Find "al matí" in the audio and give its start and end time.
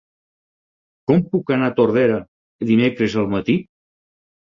3.25-3.63